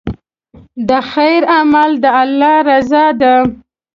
د 0.87 0.89
خیر 1.11 1.41
عمل 1.57 1.91
د 2.03 2.05
الله 2.21 2.55
رضا 2.69 3.05
ده. 3.21 3.33